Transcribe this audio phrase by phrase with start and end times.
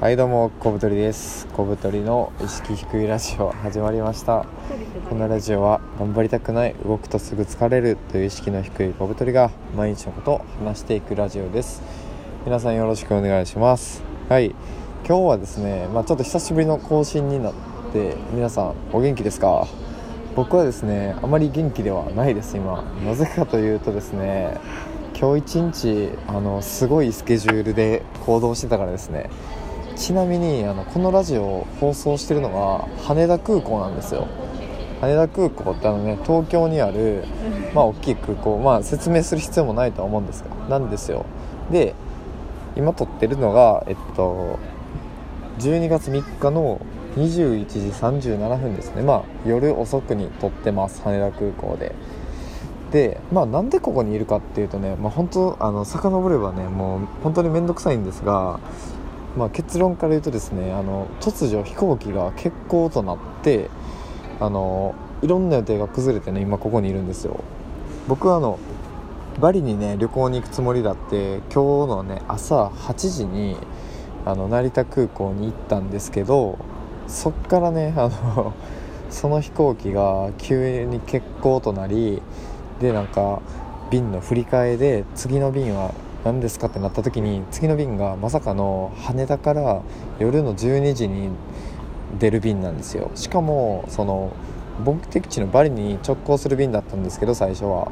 [0.00, 1.46] はいどうも小太りです。
[1.48, 4.46] 小太りの意識低いラジオ始まりました。
[5.10, 11.82] このラジオは頑張りたくない動くとすぐ疲れるという意識の低い小太りが毎日のことを話していくラジオです。
[12.46, 14.02] 皆さんよろしくお願いします。
[14.30, 14.54] はい。
[15.06, 17.52] 今日はですねまあ、ちょっと久しぶりの更新になっ
[17.92, 19.66] て皆さんお元気ですか？
[20.34, 22.84] 僕はですねあまり元気ではないです今。
[23.04, 24.56] なぜかというとですね
[25.14, 29.28] 今日一日あのすごいスケジュールで行動してたからですね。
[29.96, 34.26] ちなみにあのこのラジオを放送してるのが羽田空港なんですよ。
[35.00, 37.24] 羽田空港ってあのね東京にある
[37.74, 38.58] まあ大きい空港。
[38.58, 41.24] まあ説明する必要もないとは思うんですがなんですよ。
[41.70, 41.94] で
[42.76, 44.58] 今撮ってるのがえっと
[45.58, 46.80] 12月3日の
[47.16, 49.02] 21時37分ですね。
[49.02, 51.94] まあ夜遅くに撮ってます羽田空港で。
[52.90, 58.58] でまあなんでここにいるかっていうとねまあ本当あの遡ればねもう本当に面倒くさいんですが
[59.36, 63.70] まあ、結論から言うとですねあの突如飛行機が欠航となって
[64.40, 67.44] あのいろんな予定が崩れてね今ここにいるんですよ。
[68.08, 68.58] 僕はあの
[69.40, 73.56] バリにね旅行に行くつもりだって今日のね朝8時に
[74.24, 76.58] あの成田空港に行ったんですけど
[77.06, 78.54] そっからねあの
[79.10, 82.20] その飛行機が急に欠航となり
[82.80, 83.40] でなんか
[83.90, 89.82] 便の振り替えで次の便は何ですかってなった時に次の便がまさかの羽田から
[90.18, 91.30] 夜の12時に
[92.18, 93.10] 出る便なんですよ。
[93.14, 94.32] しかもその
[94.84, 97.90] 目的地のバリに直行する便だったんですけど最初は。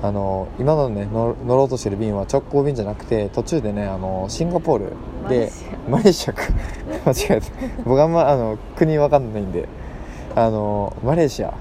[0.00, 5.50] あの今のね乗ろうとしてる便は直行便じゃなくて途中でねあのシンガポールで
[5.90, 6.42] マレーシアか
[7.04, 7.46] 間違えた。
[7.84, 9.68] 僕あんまあの国分かんないんで。
[10.36, 11.52] あのマレーシア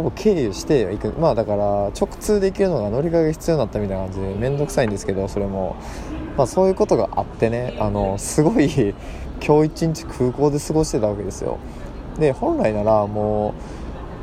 [0.00, 1.18] を経由して行く。
[1.18, 5.76] まあだから直通で行けるのが乗り換えが必要になったみたいな感じで面倒くさいんですけどそれも、
[6.36, 8.94] まあ、そういうことがあってねあのすごい
[9.44, 11.58] 今日一日空港で過ごしてたわけですよ。
[12.18, 13.54] で本来ならも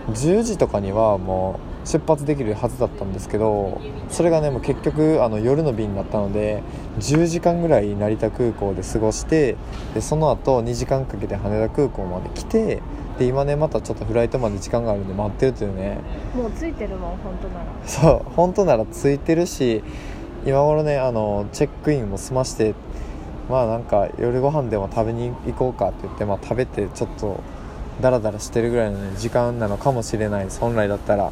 [0.07, 6.63] う10時とかにはもう出発できるはずだったんですけどそれがねもう結局あの夜の便だったので
[6.99, 9.57] 10時間ぐらい成田空港で過ごして
[9.93, 12.81] でその後2時間かけて羽田空港まで来て
[13.19, 15.99] で今ねまたちょっとフライトまで時間があるんで待ってるというね。
[16.35, 17.65] もうついてるもん本当なら。
[17.85, 19.83] そう本当ならついてるし
[20.45, 22.73] 今頃ねあのチェックインも済まして
[23.49, 27.39] まあなんか夜ご飯でも食べに行こうかって言って、まあ、食べてちょっと
[28.01, 31.31] ダラダラしてるぐらいの、ね、時間なのかもしれないです本来だったら。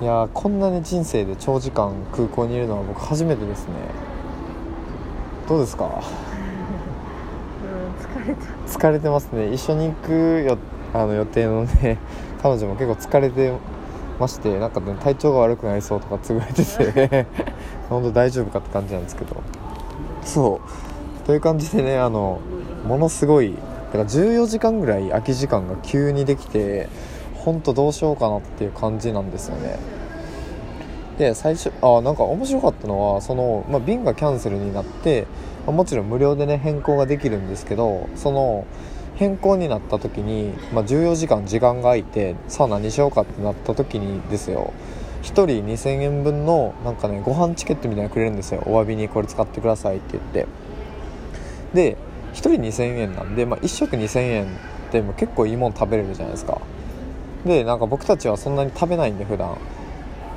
[0.00, 3.74] いやこんなに人生で長時間空港にいるのは僕初めてですね。
[5.48, 5.84] どうですか？
[8.00, 8.40] 疲れた
[8.74, 9.52] 疲れてますね。
[9.52, 10.58] 一緒に行くよ
[10.92, 11.98] あの予定のね
[12.42, 13.52] 彼女も結構疲れて
[14.18, 17.26] ましてなんか、ね、体調が悪くなりそうとかつぶやいてて
[17.88, 19.36] 本当大丈夫かって感じなんですけど。
[20.24, 21.26] そう。
[21.26, 22.40] という感じでねあの
[22.86, 23.54] ものすごい
[23.92, 26.88] だから14時間ぐらい空き時間が急にできて
[27.36, 29.78] 本当どうしようかなっていう感じなんですよね。
[31.18, 35.26] で最初あなんか面白かったのはその、まあ、便がキャンセルになって
[35.66, 38.66] まもちろん無料でね変更ができるんですけどその
[39.16, 44.72] 変更になった時に、まあ、14時間時間が空いてさあ何しようかってなった時にですよ。
[45.22, 48.62] 1人2000円分のなんかねご飯チケットみたいなのくれるんですよ。
[48.66, 50.46] お詫びにこれ使ってくださいって言って。
[51.72, 51.96] で
[52.34, 54.48] 1人2000円なんで、まあ、1食2000円っ
[54.90, 56.60] ても結構いいもの食べれるじゃないですか。
[57.46, 59.56] でなんか僕たちはそんなに食べないんで普段。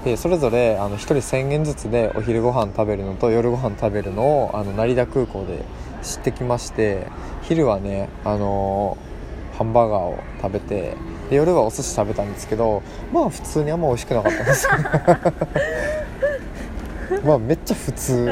[0.07, 5.66] でそれぞれあの1人1000円ずつでお昼ご飯食べるのと夜ご飯食べるのをあの成田空港で
[6.01, 7.07] 知ってきまして
[7.41, 10.96] 昼はね、あのー、ハンバーガーを食べて
[11.29, 14.72] で夜はお寿司食べたんですけどまあ普通にあんま美味しくなかったんですよ。
[17.25, 18.29] まあめっちゃ普通。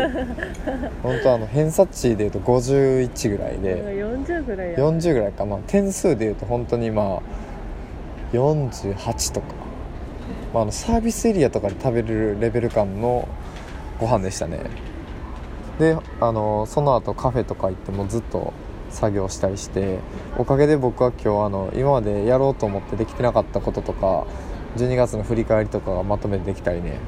[1.03, 3.83] 本当あの偏差値でいうと51ぐらいで。
[3.83, 7.21] 40ぐらい40ぐらいか、まあ、点数でいうと本当にまあ
[8.33, 9.64] 48とか
[10.55, 13.27] まあ、あのサービスエリアとかで食べれるレベル感の
[13.99, 14.61] ご飯でしたね。
[15.79, 18.53] であのその後カフェとか行ってもずっと
[18.89, 19.99] 作業したりして
[20.37, 24.25] おかげで僕は今日あの今までやろうと思ってできてなかったこととか
[24.77, 26.99] 12月の振り返りとかがまとめてできたりね。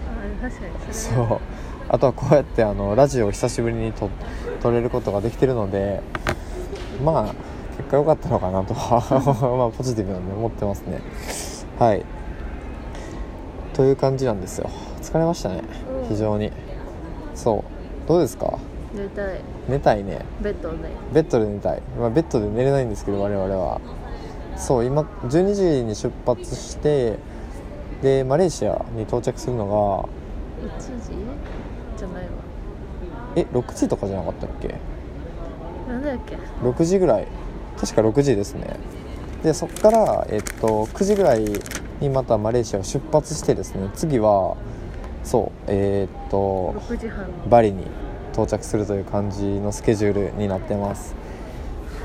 [0.91, 1.39] そう。
[1.88, 4.09] あとはこうやってあのラジオを久しぶりにと
[4.61, 6.01] 撮れることができてるので
[7.01, 7.35] まあ
[7.77, 9.00] 結果良かったのかなとは
[9.57, 11.00] まあポジティブなんで思ってますね。
[11.79, 12.16] はい
[13.77, 14.71] という感じなんですよ。
[15.03, 15.62] 疲れましたね、
[16.01, 16.51] うん、非常に。
[17.35, 17.63] そ
[18.06, 18.07] う。
[18.07, 18.57] どうですか？
[18.91, 19.41] 寝たい。
[19.69, 20.25] 寝たいね。
[20.41, 20.77] ベッドで
[21.13, 23.79] ベッドで寝たい、まあ、ベッドで寝れないんですけど我々は。
[24.57, 27.19] そう今12時に出発して
[28.01, 31.12] でマレーシアに到着するのが1時？
[31.95, 32.29] じゃないわ。
[33.35, 34.74] え6時とかじゃなかったっけ？
[35.88, 37.27] なんだっけ？6時ぐらい。
[37.79, 38.79] 確か6時ですね。
[39.44, 41.45] でそっから、えっと、9時ぐらい
[41.99, 44.57] にまたマレーシアを出発してですね次は
[45.23, 47.25] そうえーっと6時半。
[47.49, 47.85] バリに
[48.33, 51.15] 到着するという感じのスケジュールになってます。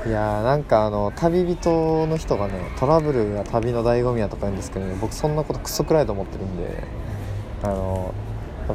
[0.05, 6.83] いやーなんかあの旅人の人がねトラブルが旅の醍醐味やとか言うんですけど、ね、僕そんなことクソくらいと思ってるんで
[7.63, 8.13] あの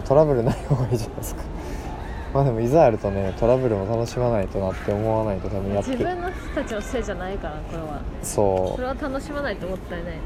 [0.06, 1.42] トラブルない方がいいじゃないですか。
[2.32, 5.90] まあでもいざあるとねトラブルも楽しまないとなって思わないと多分やって。
[5.90, 8.00] 自分の人たちのせいじゃないからこれは。
[8.22, 10.18] そそれは楽しまないともったいないう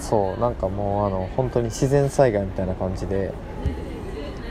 [0.00, 3.32] そうなんかもうあの本当に自然災害みたいな感じで。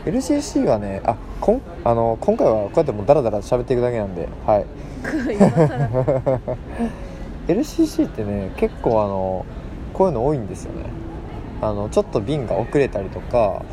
[0.05, 4.65] LCC はねあこんあの今回はこうやってもうダラダラ喋っていくだけなんではい。
[7.51, 9.45] LCC ってね結構あの
[9.93, 10.85] こういうの多いんですよね。
[11.61, 13.65] あのちょっと便が遅れたりとか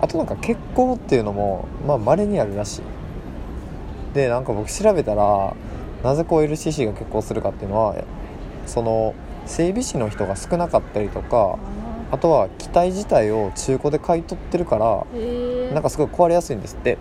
[0.00, 2.82] あとなんか欠航っていうのもまあ稀にあるらしい。
[4.14, 5.56] でなんか僕調べたら
[6.04, 7.96] なぜこう LCC が欠航するかっていうのは
[8.66, 9.14] その
[9.46, 11.58] 整備士の人が少なかったりとか
[12.10, 15.04] あとは機体自体を中古で買い取ってるから
[15.72, 16.98] なんかすごい壊れやすいんですって。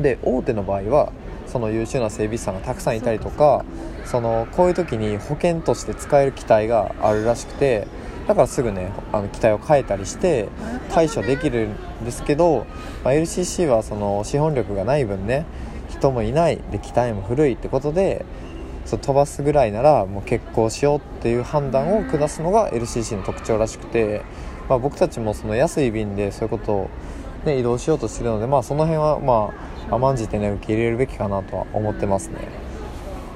[0.00, 1.12] で大手の場合は
[1.46, 3.64] その優秀な整備士さんがたくさんいたりとか
[4.04, 7.86] そのこういう時に保険として使える機体があるらしくて
[8.26, 10.48] だからすぐねあの機体を変えたりして
[10.90, 11.68] 対処できる
[12.02, 12.66] んですけど、
[13.02, 15.46] まあ、LCC はその資本力がない分ね
[15.88, 18.24] 人もいないで機体も古いってことで
[18.88, 24.22] そう飛ばすぐらいならもう欠航しようっていう判断を下すのが LCC の特徴らしくて、
[24.66, 26.90] まあ、僕たちもその安い便でそういうことを、
[27.44, 29.52] ね、移動しようとしてるので、まあ、その辺はま
[29.90, 32.38] あ甘んじてね受け入れるべきかなとは思ってますね、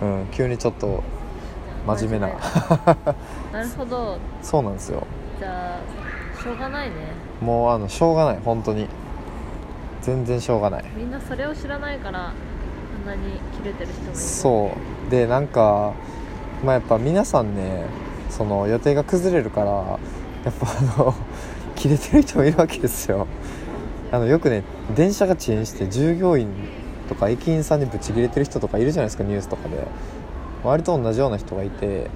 [0.01, 1.03] うん、急にちょっと
[1.87, 2.29] 真面目な。
[3.53, 4.17] なるほど。
[4.41, 5.07] そうなんですよ。
[5.39, 6.95] じゃあしょうがないね。
[7.43, 8.89] もうあのしょうがない本当に。
[10.01, 10.85] 全然しょうがない。
[10.97, 12.29] みんなそれを知らないから。
[12.29, 12.33] あ
[13.07, 14.17] なに切れてる人もいる。
[14.17, 14.73] そ
[15.09, 15.11] う。
[15.11, 15.95] でなんか
[16.65, 17.85] まあやっぱ皆さんね
[18.31, 21.15] その予定が崩れるからやっぱあの
[21.77, 23.27] 切れてる人もいるわけですよ。
[24.11, 24.63] あのよくね
[24.95, 26.49] 電車が遅延して従業員
[27.09, 29.87] とか駅員さんにブチ切れてる人とかいるじゃないですかニュースとかで。
[30.65, 32.09] 割と同じような人がいて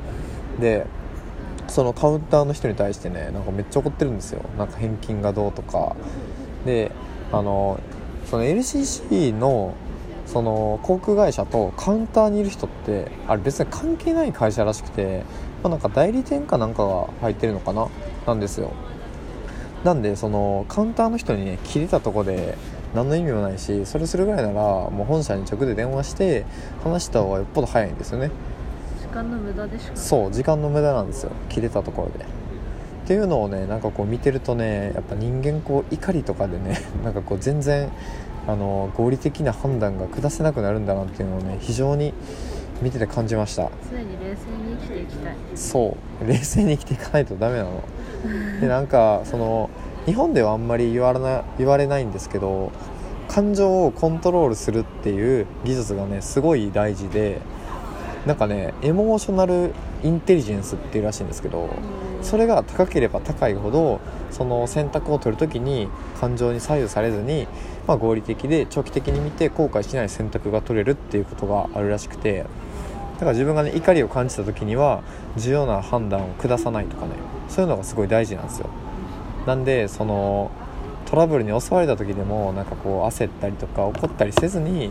[0.61, 0.87] で
[1.69, 4.43] そのカウンターの人に対してねなんかめっちゃ怒ってるんですよ。
[4.57, 5.97] なんか返金がどうとか。
[6.65, 6.93] で
[7.33, 7.81] あの
[8.31, 9.75] その LCC の
[10.27, 15.23] その航空会社とカウンターにいる人ってあれ別に関係ない会社らしくて、
[15.63, 17.89] まあ、なんか代理店かなんかが入ってるのかな？
[18.27, 18.73] なんですよ。
[19.85, 22.59] なんでそのカウンターの人にね切れたとこで
[22.95, 24.55] 何の意味もないしそれするぐらいなら
[24.91, 26.45] もう本社に直で電話して
[26.83, 28.31] 話した方がよっぽど早いんですよね。
[29.01, 30.03] 時間の無駄でしかない。
[30.03, 31.31] そう時間の無駄なんですよ。
[31.49, 32.25] 切れたところで。
[32.25, 32.29] っ
[33.07, 37.89] ていうのをねなんかこう見てるとねやっぱ人間こう怒りとかでねなんかこう全然
[38.47, 42.15] あの合理的な判断が下せなくなるんだなっていうのをね非常に
[42.83, 43.71] 見てて感じました。
[43.91, 45.37] 常に冷静に生きていきたい。
[45.55, 46.27] そう。
[46.27, 47.83] 冷静に生きていかないとダメなの。
[48.61, 49.71] でなんかその
[50.07, 52.73] 日本ではあんまり言われな言われないんですけど
[53.29, 57.41] 感情をコントロールするっていう技術がねすごい大事で
[58.25, 59.73] なんかねエモーショナル
[60.03, 61.69] インテリジェンスっていうらしいんですけど
[62.23, 65.89] それが高ければ高いほどその選択を取るときに
[66.21, 67.47] 感情に左右されずに、
[67.87, 72.45] まあ、合理的で長期的に見て後悔しない選択が取れるっていうことがあるらしくて
[73.15, 75.03] だから自分がね怒りを感じた時には
[75.37, 77.13] 重要な判断を下さないとかね
[77.49, 78.69] そういうのがすごい大事なんですよ。
[79.47, 80.51] なんでその
[81.07, 84.91] トラブルに襲われた時でもなんかこう焦ったりとか怒ったりせずに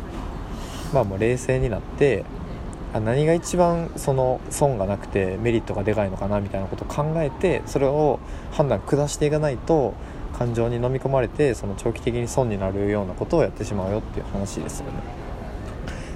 [0.94, 2.24] まあもう冷静になって
[2.99, 8.19] 何が一番その損がなくてメリットがでかいのかなみたいなことを考えてそれを
[8.51, 9.93] 判断下していかないと
[10.37, 15.25] 感情に飲み込まれてその長期的に損になるようなことをやってしまうよっていう話ですよね。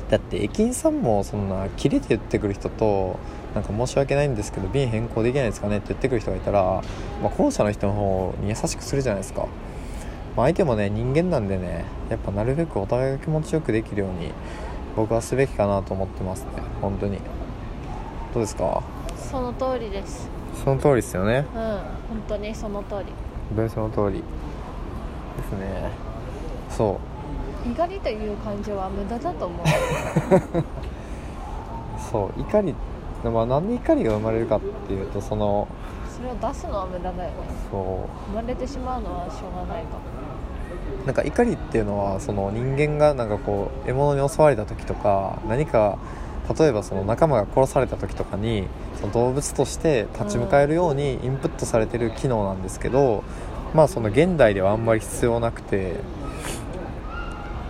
[0.10, 3.20] だって駅員さんもそんな切れて言ってくる人と
[3.54, 6.82] なんか申し訳ないんですけど便変更できないですかねって言ってくる人がいたら、
[7.22, 9.48] まあ、後者の人の方に優しくするじゃないですか、
[10.36, 14.32] まあ、相手もね人間なんでねやっぱなるべくお互いが気持ちよくできるように
[14.96, 16.50] 僕はすべきかなと思ってますね。
[16.82, 17.18] 本当に。
[18.34, 18.82] どうですか？
[19.18, 20.30] その通りです。
[20.64, 21.46] その通りですよね。
[21.56, 21.62] うん。
[21.62, 21.82] 本
[22.28, 23.06] 当にその通り。
[23.50, 24.24] 本当にその通りで
[25.44, 25.90] すね。
[26.70, 27.00] そ
[27.66, 27.70] う。
[27.70, 29.68] 怒りという感情は無駄だと思う。
[32.12, 32.42] そう。
[32.42, 32.76] 怒り、
[33.24, 35.68] まあ、なんで怒りが生まれるかっていうとその
[36.10, 37.36] それを出すのは無駄だよね。
[37.72, 37.82] そう。
[38.32, 39.90] 生まれてしまうのはしょうがないか
[41.06, 45.98] なんか怒りっていうのはその人間がなんかこう獲物に襲われた時とか何か
[46.58, 48.68] 例えばその仲間が殺された時とかに
[49.00, 53.24] その動物として立ち向かえるようにインプットされてる機能なんですけど、
[53.74, 55.98] まあその現代ではあんまり必要なくて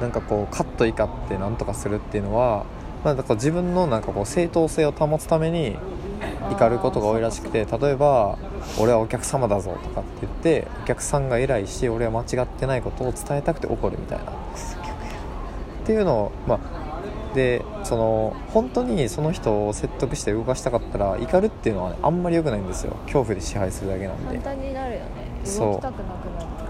[0.02, 2.66] なんかこうカッと怒ってなんとかするっていうのは
[3.04, 5.78] まあ、だから自分のなんかこう正当性を保つために
[6.52, 8.38] 怒ることが多いらしくて例えば
[8.80, 14.26] 「俺はお客様だぞ」とかって言ってお客さんが偉いし俺は間違ってないことを伝えたくて怒るみたいな。
[14.26, 14.26] っ
[15.86, 16.60] ていうのをまあ
[17.34, 22.96] でその本当にその人を説得して動かしたかったら怒るっていうのは、ね、あんまり良くないんですよ。
[23.06, 24.38] 恐怖で支配するだけなんで。
[24.38, 25.06] 簡単になるよね。
[25.44, 25.72] そう。
[25.72, 26.70] 動きたくなくなる。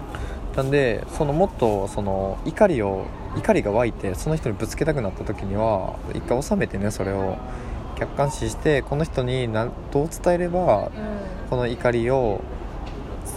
[0.56, 3.06] なんでそのもっとその怒りを
[3.38, 7.38] 怒りが湧いてその人にぶつけたくなった時には一回収めてねそれを
[8.00, 10.92] 客観視してこの人に何どう伝えればう
[11.50, 12.42] この怒りを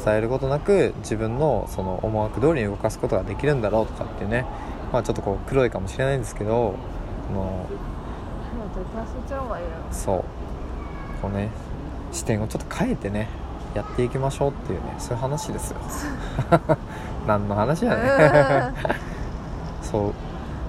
[0.05, 4.47] 伝えることなく自分のその思惑通りに動かすことができるんだろうとかっていうね。
[4.93, 6.75] まあちょっとこう黒いかもしれないんですけど
[7.29, 7.67] この
[9.91, 10.25] そう。
[11.23, 11.51] こうね
[12.13, 13.29] 視点をちょっと変えてね
[13.75, 15.79] やっていきましょうっていうねそういう話ですよ。
[17.27, 18.75] 何の話やね
[19.83, 20.13] そう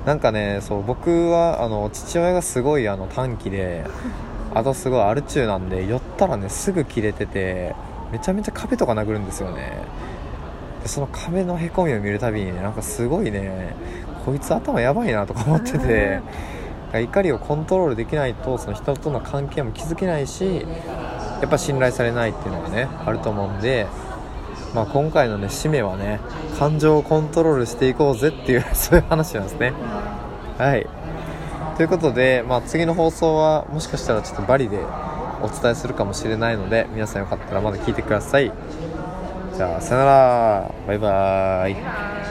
[0.06, 3.86] なんかねそう僕はあの父親がすごいあの短気で
[4.54, 7.74] あとすごいアル中なんで寄ったらねすぐ切れてて
[8.12, 9.78] めちゃめちゃ壁とか殴るんですよね。
[10.84, 13.74] でその壁のへこみを見るたびにねなんかすごいね
[14.26, 16.20] こいつ頭やばいなとか思ってて
[16.94, 20.66] 怒りをコントロールできないとその人との関係も築けないし
[21.42, 23.88] やっぱ信頼されないっていうのがねあると思うんで、
[24.74, 26.20] まあ、今回のね締めはね
[26.58, 29.74] 感情をコントロールしていこうぜっていう そういう話なんですね。
[30.58, 30.88] はい。
[31.78, 34.78] ということで、まあ、次の放送はもしかしたらちょっとバリで
[35.42, 38.52] お伝えするかもしれないので皆さんよかったらまだ聞いてください。
[39.56, 40.72] じゃあさよなら。
[40.88, 41.74] バイバーイ。
[41.74, 41.80] は
[42.20, 42.23] い